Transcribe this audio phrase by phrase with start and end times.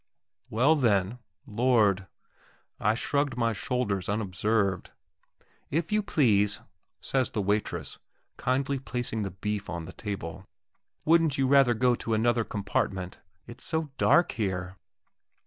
[0.49, 2.07] Well, then, Lord!...
[2.79, 4.89] I shrugged my shoulders unobserved.
[5.69, 6.59] "If you please,"
[7.01, 7.99] says the waitress,
[8.35, 10.47] kindly placing the beef on the table,
[11.05, 14.75] "wouldn't you rather go to another compartment, it's so dark here?"